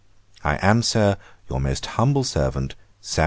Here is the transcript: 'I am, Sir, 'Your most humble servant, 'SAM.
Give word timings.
'I 0.43 0.55
am, 0.67 0.81
Sir, 0.81 1.15
'Your 1.47 1.59
most 1.61 1.85
humble 1.85 2.23
servant, 2.23 2.73
'SAM. 3.01 3.19